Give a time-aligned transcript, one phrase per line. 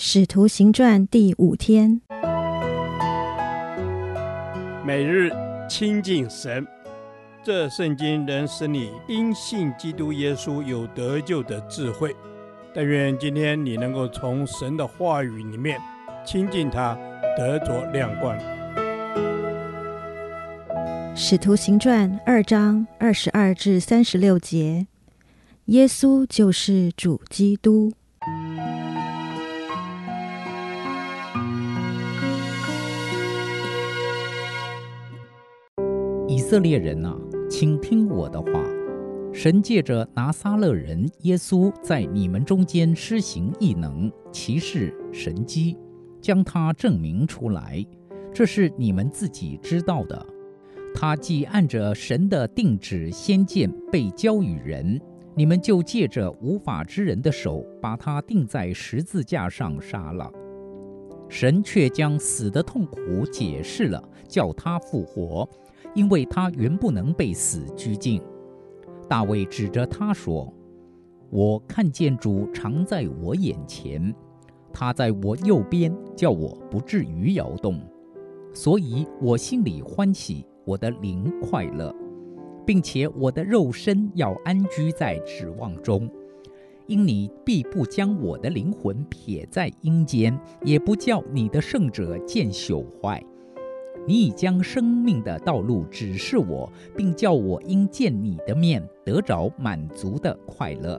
[0.00, 2.00] 使徒行传第五天，
[4.86, 5.28] 每日
[5.68, 6.64] 亲近神，
[7.42, 12.14] 这圣经能使你因信基督耶稣有得救的智慧。
[12.72, 15.80] 但愿今天你能够从神的话语里面
[16.24, 16.96] 亲近他，
[17.36, 18.38] 得着亮光。
[21.16, 24.86] 使徒行传二章二十二至三十六节，
[25.64, 27.92] 耶稣就是主基督。
[36.38, 37.18] 以色列人啊，
[37.50, 38.64] 请听我的话。
[39.32, 45.76] 神借着拿撒勒人耶稣，在你们中间施行异能、奇事、神迹，
[46.20, 47.84] 将他证明出来，
[48.32, 50.24] 这是你们自己知道的。
[50.94, 54.96] 他既按着神的定旨先见被交与人，
[55.34, 60.30] 你们就借着无法之人的手，把他钉在十字架上杀了。
[61.28, 65.48] 神却将死的痛苦解释了，叫他复活。
[65.94, 68.20] 因为他原不能被死拘禁，
[69.08, 70.52] 大卫指着他说
[71.30, 74.14] ：“我看见主常在我眼前，
[74.72, 77.80] 他在我右边，叫我不至于摇动，
[78.52, 81.92] 所以我心里欢喜，我的灵快乐，
[82.66, 86.08] 并且我的肉身要安居在指望中，
[86.88, 93.22] 因你必不将我的灵魂撇在阴间，也不叫你的圣者见朽坏。”
[94.06, 100.98] 你已将生命的道路指示我，并叫我因见你的面得着满足的快乐。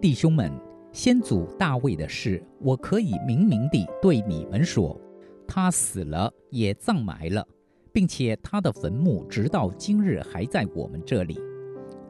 [0.00, 0.50] 弟兄们，
[0.90, 4.98] 先祖大卫的事，我可以明明地对你们说：
[5.46, 7.46] 他死了，也葬埋了，
[7.92, 11.38] 并且他的坟墓直到今日还在我们这里。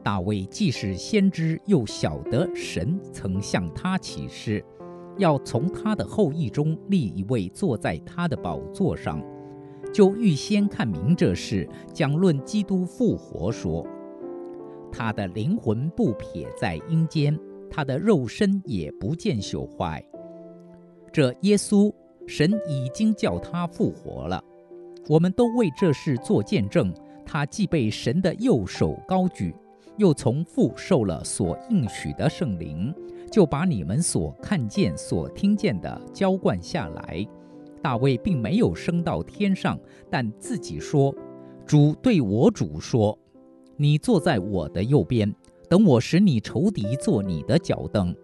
[0.05, 4.63] 大卫既是先知，又晓得神曾向他启示，
[5.17, 9.19] 要从他的后裔中立一位坐在他的宝座上。
[9.91, 13.83] 就预先看明这事，讲论基督复活说，
[14.91, 17.35] 他的灵魂不撇在阴间，
[17.67, 20.05] 他的肉身也不见朽坏。
[21.11, 21.91] 这耶稣，
[22.27, 24.39] 神已经叫他复活了，
[25.09, 26.93] 我们都为这事做见证。
[27.25, 29.51] 他既被神的右手高举，
[29.97, 32.93] 又从父受了所应许的圣灵，
[33.31, 37.25] 就把你们所看见、所听见的浇灌下来。
[37.81, 39.79] 大卫并没有升到天上，
[40.09, 41.13] 但自己说
[41.65, 43.17] ：“主对我主说，
[43.77, 45.33] 你坐在我的右边，
[45.69, 48.15] 等我使你仇敌做你的脚凳。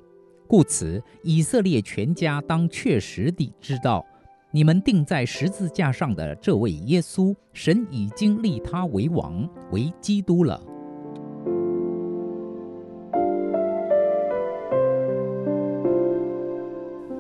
[0.48, 4.04] 故此，以色列全家当确实地知道，
[4.52, 10.60] 你们钉在十字架上的这位耶稣，神已经立他为王，为基督了。”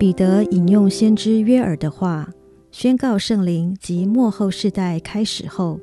[0.02, 2.28] 彼得引用先知约珥的话，
[2.72, 5.80] 宣告圣灵及末后世代开始后，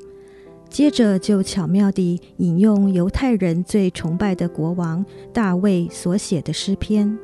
[0.69, 7.17] 接着就巧妙地引用犹太人最崇拜的国王大卫所写的诗篇，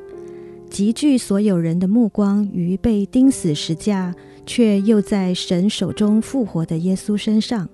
[0.69, 7.67] 集聚所有人的目光于被钉死十架却又在神手中复活的耶稣身上。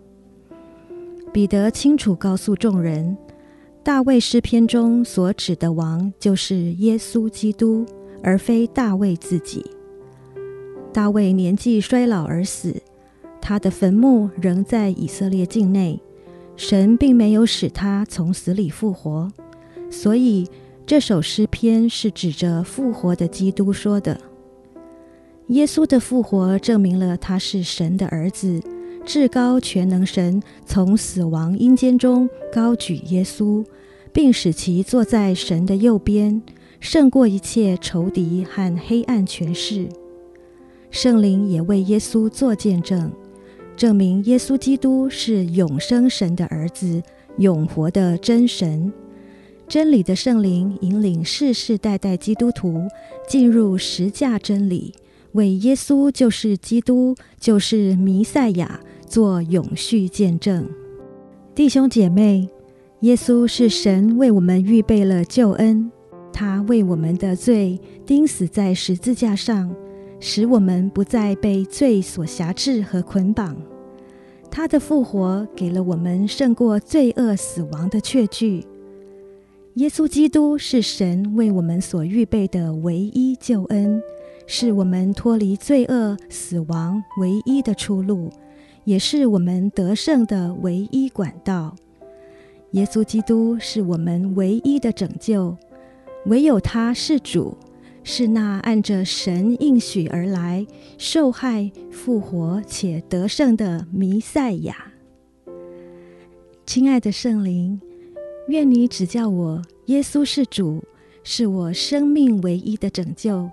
[1.32, 3.16] 彼得清楚告诉众人，
[3.84, 7.86] 大卫诗篇中所指的王就是耶稣基督。
[8.24, 9.66] 而非大卫自己。
[10.94, 12.82] 大卫年纪衰老而死，
[13.42, 16.00] 他的坟墓仍在以色列境内。
[16.58, 19.32] 神并没有使他从死里复活，
[19.90, 20.48] 所以
[20.86, 24.20] 这首诗篇是指着复活的基督说的。
[25.48, 28.62] 耶稣的复活证明了他是神的儿子，
[29.03, 33.66] 至高全能神从死亡阴间中高举耶稣，
[34.14, 36.42] 并使其坐在神的右边。
[36.81, 39.88] 胜过一切仇敌和黑暗权势，
[40.90, 43.12] 圣灵也为耶稣做见证，
[43.78, 47.02] 证明耶稣基督是永生神的儿子，
[47.38, 48.91] 永活的真神。
[49.68, 52.88] 真理的圣灵引领世世代代基督徒
[53.28, 54.91] 进入十架真理，
[55.34, 60.67] 为耶稣就是基督，就是弥赛亚做永续见证。
[61.53, 62.50] 弟兄姐妹，
[63.02, 65.91] 耶稣是神为我们预备了救恩。
[66.34, 69.74] 他为我们的罪钉死在十字架上，
[70.20, 73.56] 使我们不再被罪所辖制和捆绑。
[74.50, 78.66] 他的复活给了我们胜过罪恶死亡的确据。
[79.76, 84.02] 耶稣基督是神为我们所预备的唯一救恩，
[84.46, 88.30] 是我们脱离罪恶死亡唯一的出路，
[88.84, 91.74] 也是我们得胜的唯一管道。
[92.72, 95.56] 耶稣基督是我们唯一的拯救。
[96.26, 97.58] 唯有他是主，
[98.03, 100.66] 是那按着神应许而来、
[100.97, 104.91] 受害、复活且得胜的弥赛亚。
[106.66, 107.82] 亲爱的圣灵，
[108.47, 110.84] 愿你指教我，耶稣是主，
[111.23, 113.50] 是我生命唯一的拯救，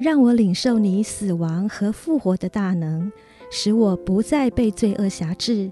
[0.00, 3.10] 让我领受你死亡和复活的大能，
[3.52, 5.70] 使我不再被罪恶辖制，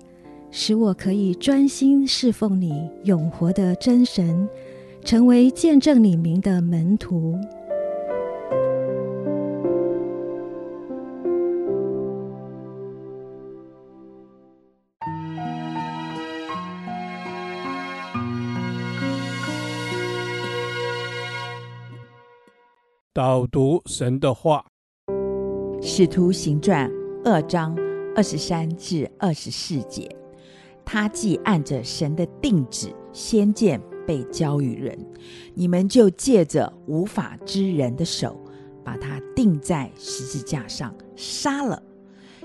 [0.53, 4.49] 使我可以专心侍奉你永活的真神，
[5.05, 7.35] 成为见证你名的门徒。
[23.15, 24.65] 导读神的话，
[25.83, 26.91] 《使徒行传》
[27.25, 27.77] 二章
[28.17, 30.09] 二十三至二十四节，
[30.83, 34.99] 他既按着神的定旨先见被交与人，
[35.55, 38.39] 你们就借着无法之人的手，
[38.85, 41.83] 把他钉在十字架上杀了。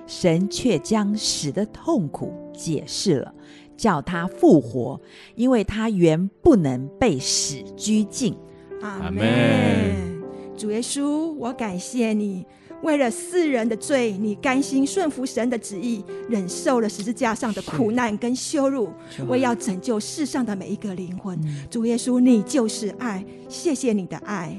[0.05, 3.33] 神却将死的痛苦解释了，
[3.75, 5.01] 叫他复活，
[5.35, 8.33] 因为他原不能被死拘禁。
[8.81, 10.21] 阿门。
[10.55, 12.45] 主耶稣，我感谢你，
[12.83, 18.89] 为了世人的罪，你甘心顺服神的旨意，忍受了十字架上的苦难跟羞辱，
[19.27, 21.37] 为要拯救世上的每一个灵魂。
[21.43, 24.55] 嗯、主耶稣，你就是爱，谢谢你的爱。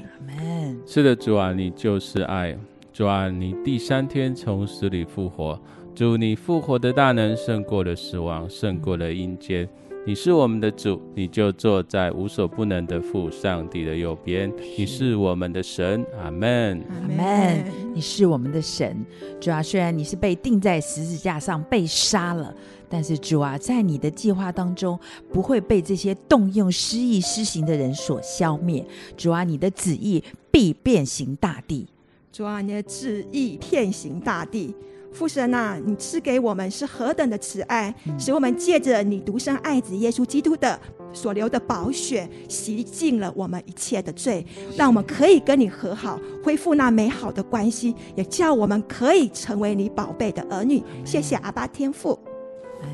[0.87, 2.57] 是的，主啊，你就是爱。
[2.93, 5.61] 主啊，你第三天从死里复活，
[5.95, 9.69] 主，你复活的大能胜过了死亡，胜过了阴间。
[10.07, 14.51] 你是我们的主，你就坐在无所不能的父上帝的右边。
[14.77, 17.65] 你是我们的神，阿门，阿门。
[17.95, 19.05] 你是我们的神，
[19.39, 22.55] 主啊，虽然你是被钉在十字架上被杀了，
[22.89, 24.99] 但是主啊，在你的计划当中
[25.31, 28.83] 不会被这些动用私意施行的人所消灭。
[29.15, 31.87] 主啊，你的旨意必遍行大地。
[32.33, 34.75] 主啊，你的旨意遍行大地。
[35.13, 40.79] 父神啊，你赐给我们是何等的慈爱，嗯、使我们借着你独生爱子耶稣基督的
[41.13, 44.47] 所流的宝血，洗净了我们一切的罪，
[44.77, 50.83] 让我们可以跟你和好，恢复那美好的关系，也叫我们可以成为你宝贝的儿女。
[51.05, 52.19] 谢谢阿爸天父，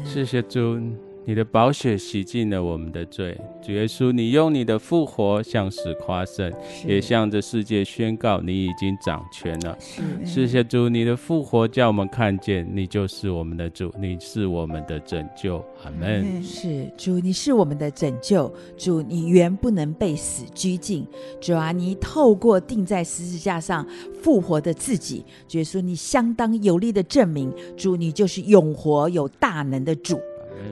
[0.05, 0.79] 谢谢主。
[1.27, 6.53] 你的宝血洗净了我们的罪，主耶稣，你用你的复活向死夸胜，
[6.87, 9.75] 也向着世界宣告你已经掌权了。
[9.81, 15.65] 是谢谢主，你的复活叫我们看见你就是我们的主，你是我们的拯救。
[15.83, 16.43] 阿门。
[16.43, 18.53] 是主，你是我们的拯救。
[18.77, 21.07] 主，你原不能被死拘禁。
[21.41, 30.21] 主啊，你透过钉在十字架上复活的自己，主耶稣，你相当有力的证明，主，你就是永活有大能的主。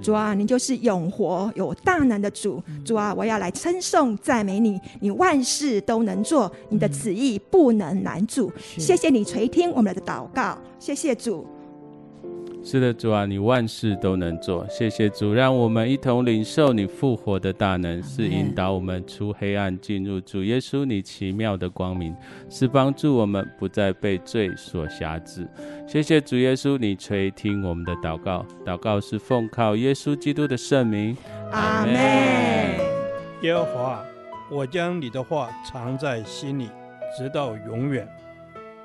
[0.00, 2.62] 主啊，你就是永活有大能的主。
[2.84, 8.52] 主啊，我要来称颂赞美你，你万事都能做，你的旨意不能拦阻。
[8.78, 11.46] 谢谢你垂听我们的祷告，谢谢主。
[12.64, 14.64] 是的，主啊，你万事都能做。
[14.68, 22.14] 谢谢主，让我们一同领受你复活的大能，是引导我们出黑暗进入主耶稣你奇妙的光明，
[22.48, 25.46] 是帮助我们不再被罪所辖制。
[25.88, 31.16] 谢谢主耶稣，你垂听我们的祷告，祷告是奉靠耶稣基督的圣名。
[31.50, 31.94] 阿门。
[33.42, 34.04] 耶和华，
[34.48, 36.70] 我将你的话藏在心里，
[37.18, 38.08] 直到永远。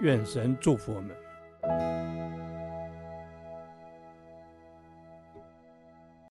[0.02, 1.12] 愿神祝福我们。